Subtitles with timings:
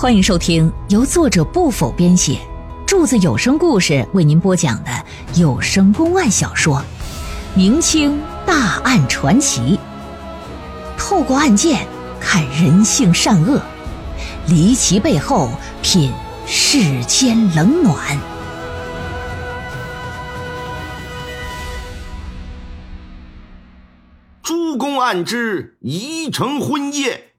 [0.00, 2.38] 欢迎收听由作者不否编写，
[2.86, 4.90] 柱子有声故事为您播讲的
[5.34, 6.76] 有声公案小说
[7.56, 9.60] 《明清大案传奇》，
[10.96, 11.84] 透过案件
[12.20, 13.60] 看人性善恶，
[14.46, 15.50] 离奇背后
[15.82, 16.12] 品
[16.46, 18.16] 世间冷暖。
[24.44, 27.32] 诸公案之宜城婚夜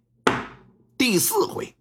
[0.98, 1.74] 第四回。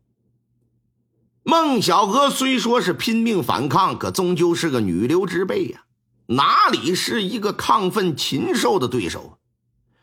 [1.48, 5.84] 孟小娥虽说是拼命反抗，可终究是个女流之辈呀，
[6.26, 9.38] 哪里是一个亢奋禽兽的对手？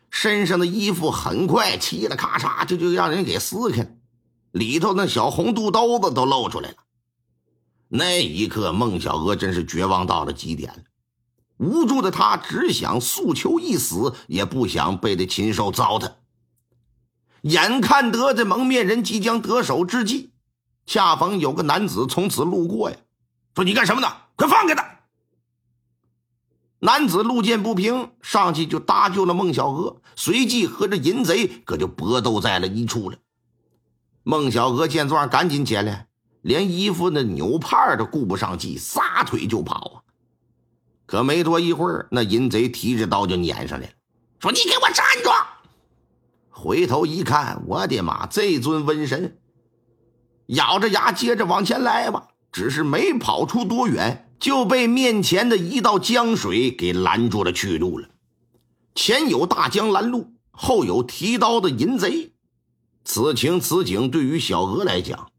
[0.09, 3.89] 身上的衣服很快嘁了咔嚓就就让人给撕开了，
[4.53, 6.77] 里头那小红肚兜子都露出来了。
[7.89, 10.85] 那一刻，孟小娥真是绝望到了极点。
[11.57, 16.13] 无助的她只想诉求一死，也不想被这禽兽糟蹋。
[17.41, 20.31] 眼看得这蒙面人即将得手之际。
[20.85, 22.97] 恰逢有个男子从此路过呀，
[23.55, 24.07] 说：“你干什么呢？
[24.35, 24.99] 快放开他！”
[26.79, 33.17] 男子路见不平，上去就搭救了孟小娥，随即和这淫贼可就搏斗在了一处了。
[34.23, 36.07] 孟小娥见状，赶紧起来，
[36.41, 39.95] 连衣服那纽帕都顾不上系，撒腿就跑啊！
[41.07, 43.93] 可没多一会儿，那淫贼提着刀就撵上来了，
[44.39, 45.29] 说：“你给我站住！”
[46.49, 49.39] 回头一看，我的妈，这尊瘟神！
[50.47, 58.09] 咬着牙接着往前来吧，只是没跑出多远，就被面前的一道江水给拦住了去路了。
[58.93, 62.33] 前有大江拦路，后有提刀的淫贼，
[63.03, 65.31] 此情此景对于小娥来讲，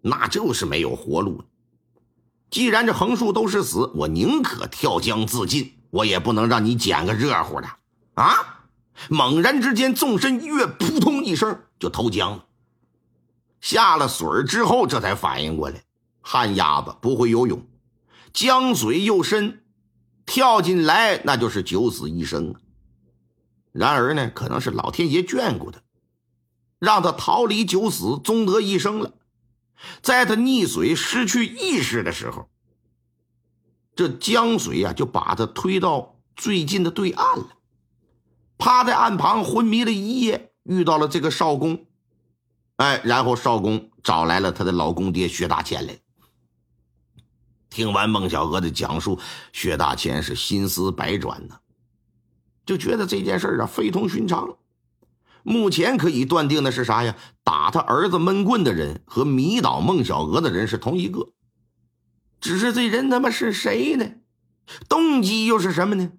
[0.00, 1.44] 那就是没有活路了。
[2.50, 7.68] 既然这横竖都是死，我宁可跳江自尽，我也不能让你捡个热乎的
[8.14, 8.62] 啊！
[9.10, 12.45] 猛然之间，纵身一跃，扑通一声就投江了。
[13.66, 15.82] 下了水之后，这才反应过来，
[16.20, 17.66] 旱鸭子不会游泳，
[18.32, 19.64] 江水又深，
[20.24, 22.60] 跳进来那就是九死一生啊。
[23.72, 25.80] 然而呢，可能是老天爷眷顾他，
[26.78, 29.14] 让他逃离九死，终得一生了。
[30.00, 32.48] 在他溺水失去意识的时候，
[33.96, 37.48] 这江水呀就把他推到最近的对岸了，
[38.58, 41.84] 趴在岸旁昏迷了一夜，遇到了这个少公。
[42.76, 45.98] 哎，然后少公找来了他的老公爹薛大千来。
[47.70, 49.18] 听完孟小娥的讲述，
[49.52, 51.56] 薛大千是心思百转呢，
[52.64, 54.56] 就觉得这件事啊非同寻常。
[55.42, 57.16] 目前可以断定的是啥呀？
[57.44, 61.30] 打他儿子闷棍的人和迷倒孟小娥的人是同一个，
[62.40, 64.06] 只是这人他妈是谁呢？
[64.88, 66.10] 动机又是什么呢？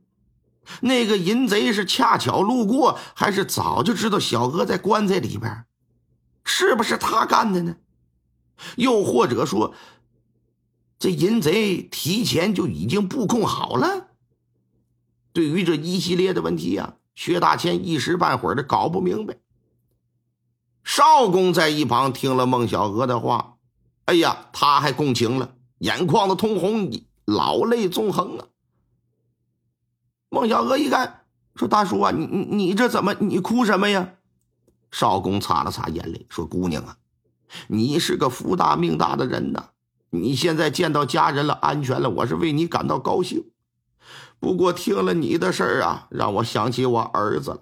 [0.82, 5.66] 那个淫贼是恰巧路过，还是早就知道小娥在棺材里边？
[6.50, 7.76] 是不是他干的呢？
[8.78, 9.76] 又或者说，
[10.98, 14.08] 这淫贼提前就已经布控好了？
[15.34, 19.38] 对于这一系列的问题呀，薛大千一时半会儿的搞不明白。
[20.86, 23.58] 少公在一旁听了孟小娥的话，
[24.06, 26.90] 哎呀，他还共情了，眼眶子通红，
[27.26, 28.48] 老泪纵横啊。
[30.30, 31.26] 孟小娥一看，
[31.56, 33.14] 说：“大叔啊，你你你这怎么？
[33.16, 34.14] 你哭什么呀？”
[34.92, 36.98] 少公擦了擦眼泪，说：“姑娘啊，
[37.68, 39.70] 你是个福大命大的人呐！
[40.10, 43.44] 你现在见到家人了，安全了，我是为你感到高兴。
[44.40, 47.62] 不过听了你的事儿啊，让我想起我儿子了。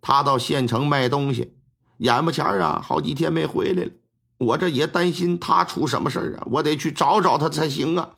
[0.00, 1.56] 他到县城卖东西，
[1.98, 3.90] 眼巴前啊，好几天没回来了。
[4.38, 8.10] 我这也担心他出什么事儿啊，我得去找找他才行啊。”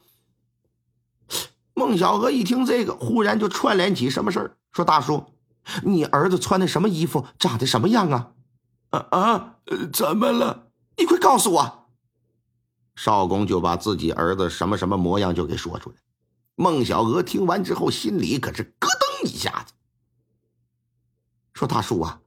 [1.75, 5.25] 孟小娥一听这个，忽然就串联起什么事儿，说：“大叔。”
[5.83, 7.27] 你儿子穿的什么衣服？
[7.39, 8.33] 长得什么样啊？
[8.91, 9.57] 啊啊！
[9.93, 10.71] 怎么了？
[10.97, 11.89] 你快告诉我。
[12.97, 15.97] 少公就把自己儿子什么什么模样就给说出来。
[16.57, 19.75] 孟小娥听完之后，心里可是咯噔一下子，
[21.55, 22.23] 说：“大叔啊，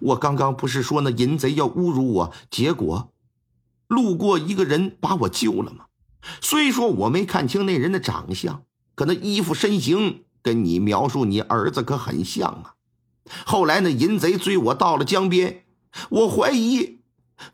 [0.00, 3.12] 我刚刚不是说那淫贼要侮辱我，结果
[3.86, 5.86] 路过一个人把我救了吗？
[6.40, 8.64] 虽说我没看清那人的长相，
[8.94, 12.74] 可那衣服身形……”跟你描述你儿子可很像啊！
[13.46, 15.64] 后来那淫贼追我到了江边，
[16.10, 17.00] 我怀疑，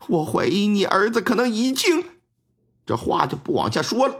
[0.07, 2.03] 我怀疑你儿子可能已经……
[2.85, 4.15] 这话就不往下说了。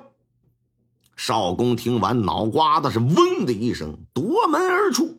[1.16, 5.18] 少公听完，脑瓜子是嗡的一声，夺门而出。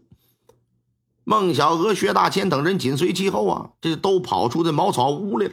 [1.24, 5.52] 孟小娥、薛大千等人紧随其后啊，这都跑出这茅草屋来了。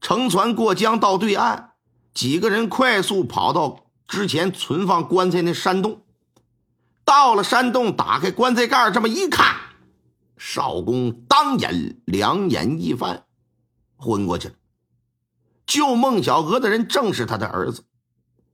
[0.00, 1.70] 乘船过江到对岸，
[2.12, 6.02] 几个人快速跑到之前存放棺材那山洞。
[7.04, 9.54] 到了山洞，打开棺材盖，这么一看，
[10.36, 13.24] 少公当眼两眼一翻，
[13.96, 14.54] 昏过去了。
[15.66, 17.84] 救孟小娥的人正是他的儿子，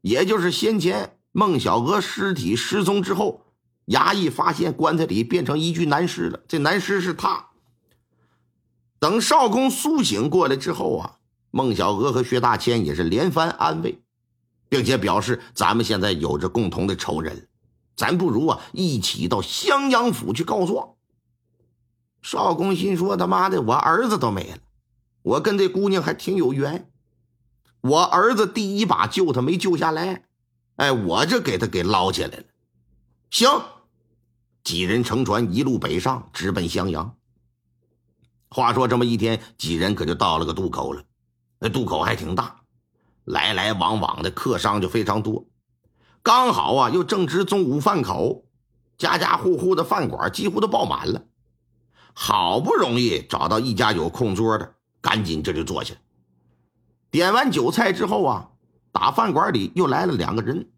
[0.01, 3.47] 也就是先前孟小娥尸体失踪之后，
[3.87, 6.41] 衙役发现棺材里变成一具男尸了。
[6.49, 7.47] 这男尸是他。
[8.99, 11.17] 等少公苏醒过来之后啊，
[11.51, 14.03] 孟小娥和薛大千也是连番安慰，
[14.69, 17.49] 并且表示咱们现在有着共同的仇人，
[18.01, 20.95] 咱不如啊一起到襄阳府去告状。
[22.23, 24.59] 少公心说：“他妈的，我儿子都没了，
[25.21, 26.91] 我跟这姑娘还挺有缘。
[27.83, 30.25] 我儿子第一把救他没救下来，
[30.77, 32.45] 哎，我这给他给捞起来了。
[33.31, 33.51] 行，
[34.65, 37.15] 几人乘船一路北上，直奔襄阳。
[38.49, 41.03] 话说这么一天，几人可就到了个渡口了。
[41.59, 42.63] 那渡口还挺大，
[43.25, 45.45] 来来往往的客商就非常多。
[46.23, 48.45] 刚好啊，又正值中午饭口，
[48.99, 51.25] 家家户户的饭馆几乎都爆满了。”
[52.13, 55.95] 好不容易找到一家有空桌的，赶紧这就坐下。
[57.11, 58.49] 点完酒菜之后啊，
[58.91, 60.69] 打饭馆里又来了两个人，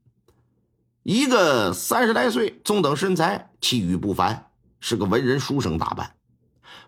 [1.02, 6.06] 一个三十来岁，中等身材，气宇不凡，是个文人书生打扮；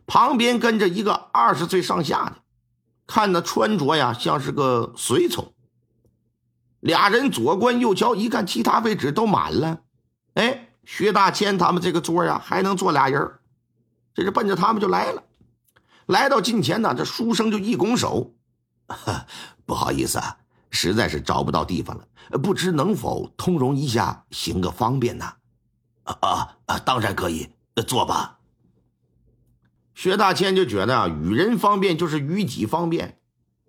[0.06, 2.36] 旁边跟着一个二十岁上下的，
[3.06, 5.53] 看那穿着呀，像是个随从。
[6.84, 9.80] 俩人左观右瞧，一看其他位置都满了，
[10.34, 13.38] 哎，薛大千他们这个桌呀，还能坐俩人
[14.12, 15.22] 这是奔着他们就来了，
[16.04, 18.34] 来到近前呢，这书生就一拱手
[19.64, 20.36] ：“不好意思啊，
[20.68, 25.24] 实在是找不到地方了，不知能否通融一下，行个方便呢
[26.04, 27.48] ？”“啊啊，当然可以，
[27.86, 28.40] 坐吧。”
[29.96, 33.18] 薛大千就觉得啊，与人方便就是与己方便，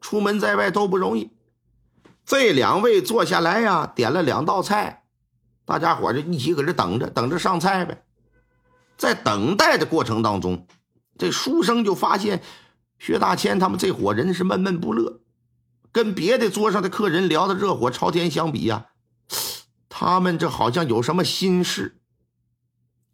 [0.01, 1.31] 出门在外都不容易。
[2.25, 5.03] 这两位坐下来呀，点了两道菜，
[5.63, 8.03] 大家伙就一起搁这等着，等着上菜呗。
[8.97, 10.65] 在等待的过程当中，
[11.17, 12.41] 这书生就发现
[12.97, 15.21] 薛大千他们这伙人是闷闷不乐，
[15.91, 18.87] 跟别的桌上的客人聊的热火朝天相比呀，
[19.87, 21.99] 他们这好像有什么心事。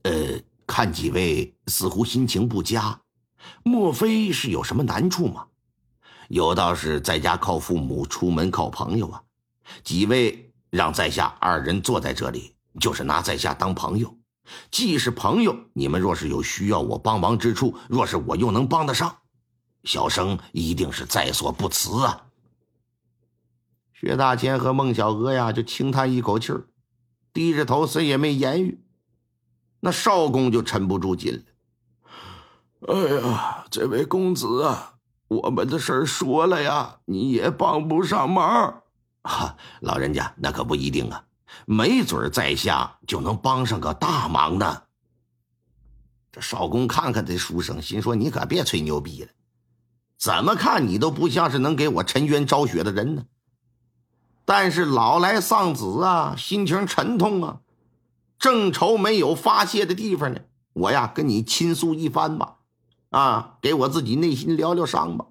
[0.03, 3.01] 呃，看几位似乎心情不佳，
[3.63, 5.47] 莫非是有什么难处吗？
[6.31, 9.21] 有道是在家靠父母，出门靠朋友啊。
[9.83, 14.17] 几位让在下二人坐在这里，就是拿在下当朋友。
[14.71, 19.17] 既是朋友，你们若是有需要我帮忙之处，若是我又能帮得上，
[19.83, 22.27] 小生一定是在所不辞啊。
[23.93, 26.69] 薛大千和孟小娥呀，就轻叹一口气儿，
[27.33, 28.81] 低着头，谁也没言语。
[29.81, 31.43] 那少公就沉不住劲
[32.79, 32.93] 了。
[32.93, 34.93] 哎呀，这位公子啊，
[35.31, 38.83] 我们的事儿说了呀，你也帮不上忙。
[39.23, 41.23] 哈，老人家那可不一定啊。
[41.65, 44.83] 没准在下就能帮上个大忙呢。
[46.33, 49.29] 这少公看看这书生，心说：“你可别吹牛逼了，
[50.17, 53.23] 怎么看你都不像是能给我沉冤昭雪的人呢。”
[54.43, 57.61] 但是老来丧子啊，心情沉痛啊，
[58.37, 60.41] 正愁没有发泄的地方呢。
[60.73, 62.57] 我呀，跟你倾诉一番吧，
[63.11, 65.25] 啊，给我自己内心疗疗伤吧，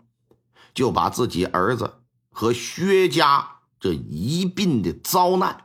[0.72, 1.94] 就把自己儿子
[2.30, 5.64] 和薛家这一并的遭难。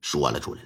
[0.00, 0.62] 说了出来，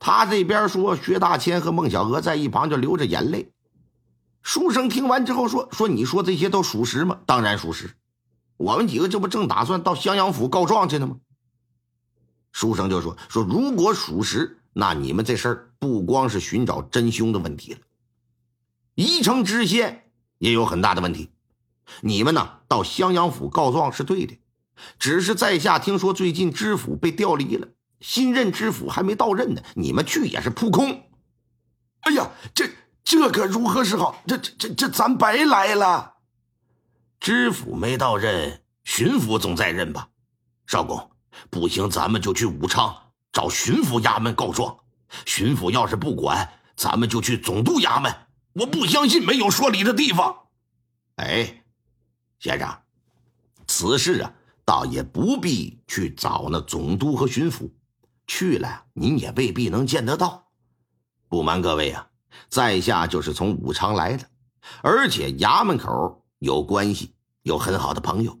[0.00, 3.52] 他这边说，薛大千和孟小娥在一旁就流着眼泪。
[4.42, 7.20] 书生听完之后说：“说你说这些都属实吗？
[7.24, 7.94] 当然属实。
[8.56, 11.18] 我们几个这不正打算到襄阳府告状去呢吗？”
[12.50, 17.80] 书生就说：“说如果属实，那你们这事儿不光是寻找真凶的问题了，
[18.98, 21.30] 宜城知县也有很大的问题。
[22.00, 24.36] 你们呢，到襄阳府告状是对的。”
[24.98, 27.68] 只是在下听说最近知府被调离了，
[28.00, 29.62] 新任知府还没到任呢。
[29.76, 31.04] 你们去也是扑空。
[32.00, 32.68] 哎呀，这
[33.04, 34.20] 这可如何是好？
[34.26, 36.14] 这这这咱白来了。
[37.20, 40.08] 知府没到任，巡抚总在任吧？
[40.66, 41.10] 少公，
[41.50, 42.96] 不行，咱们就去武昌
[43.32, 44.76] 找巡抚衙门告状。
[45.24, 48.12] 巡抚要是不管，咱们就去总督衙门。
[48.58, 50.48] 我不相信没有说理的地方。
[51.16, 51.64] 哎，
[52.38, 52.78] 先生，
[53.66, 54.32] 此事啊。
[54.64, 57.70] 倒也不必去找那总督和巡抚，
[58.26, 60.50] 去了您也未必能见得到。
[61.26, 62.06] 不瞒各位啊，
[62.50, 64.28] 在下就是从武昌来的，
[64.82, 68.38] 而且衙门口有关系，有很好的朋友。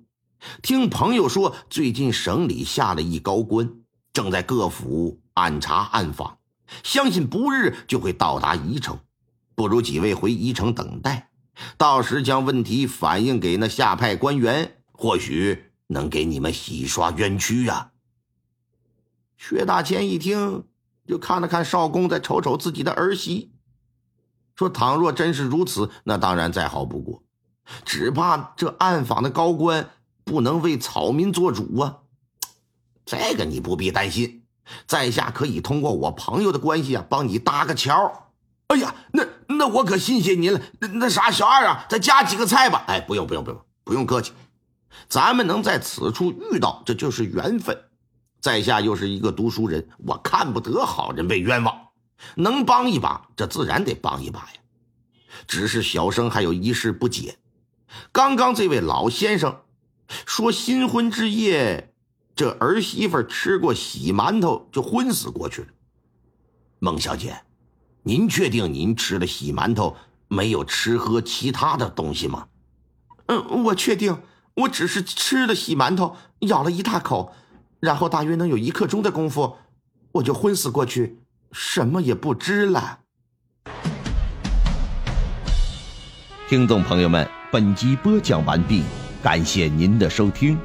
[0.60, 3.66] 听朋友说，最近省里下了一高官，
[4.12, 6.36] 正在各府暗查暗访，
[6.84, 9.00] 相信不日就会到达宜城。
[9.58, 11.30] 不如几位回宜城等待，
[11.76, 15.64] 到时将问题反映给那下派官员，或许。
[15.90, 17.92] 能给你们洗刷冤屈呀！
[19.38, 20.64] 薛大千一听，
[21.06, 23.52] 就看了看少公，再瞅瞅自己的儿媳，
[24.54, 27.22] 说：“倘若真是如此，那当然再好不过。
[27.86, 29.88] 只怕这暗访的高官
[30.24, 32.00] 不能为草民做主啊。
[33.06, 34.42] 这个你不必担心，
[34.86, 38.27] 在下可以通过我朋友的关系啊，帮你搭个桥。
[39.58, 40.60] 那我可谢谢您了。
[40.78, 42.84] 那那啥，小二啊，再加几个菜吧。
[42.86, 44.32] 哎，不用不用不用，不用客气。
[45.08, 47.76] 咱们能在此处遇到，这就是缘分。
[48.40, 51.76] 在下又是一个读书人，我看不得好人被冤枉，
[52.36, 54.60] 能帮一把，这自然得帮一把呀。
[55.46, 57.38] 只是小生还有一事不解，
[58.12, 59.62] 刚刚这位老先生
[60.24, 61.92] 说新婚之夜。
[62.36, 65.66] 这儿媳妇吃过洗馒头就昏死过去了。
[66.78, 67.40] 孟小姐，
[68.08, 69.94] 您确定您吃了洗馒头
[70.28, 72.46] 没有吃喝其他的东西吗？
[73.26, 74.22] 嗯，我确定，
[74.54, 77.34] 我只是吃了洗馒头，咬了一大口，
[77.80, 79.56] 然后大约能有一刻钟的功夫，
[80.12, 81.18] 我就昏死过去，
[81.52, 83.00] 什么也不知了。
[86.48, 88.84] 听众朋友们，本集播讲完毕，
[89.22, 90.58] 感谢您的收听。